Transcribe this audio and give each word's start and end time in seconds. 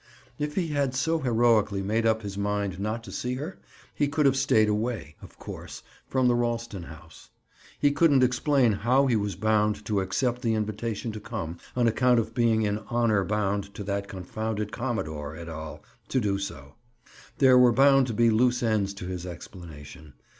If 0.39 0.55
he 0.55 0.69
had 0.69 0.95
so 0.95 1.19
heroically 1.19 1.83
made 1.83 2.07
up 2.07 2.23
his 2.23 2.35
mind 2.35 2.79
not 2.79 3.03
to 3.03 3.11
see 3.11 3.35
her, 3.35 3.59
he 3.93 4.07
could 4.07 4.25
have 4.25 4.35
stayed 4.35 4.67
away, 4.67 5.15
of 5.21 5.37
course, 5.37 5.83
from 6.07 6.27
the 6.27 6.33
Ralston 6.33 6.81
house. 6.81 7.29
He 7.77 7.91
couldn't 7.91 8.23
explain 8.23 8.71
how 8.73 9.05
he 9.05 9.15
was 9.15 9.35
bound 9.35 9.85
to 9.85 10.01
accept 10.01 10.41
the 10.41 10.55
invitation 10.55 11.11
to 11.11 11.19
come, 11.19 11.57
on 11.75 11.87
account 11.87 12.17
of 12.17 12.33
being 12.33 12.63
in 12.63 12.79
"honor 12.89 13.23
bound" 13.23 13.71
to 13.75 13.83
that 13.83 14.07
confounded 14.07 14.71
commodore, 14.71 15.35
et 15.35 15.47
al., 15.47 15.83
to 16.07 16.19
do 16.19 16.39
so. 16.39 16.73
There 17.37 17.59
were 17.59 17.71
bound 17.71 18.07
to 18.07 18.13
be 18.15 18.31
loose 18.31 18.63
ends 18.63 18.95
to 18.95 19.05
his 19.05 19.27
explanation. 19.27 20.15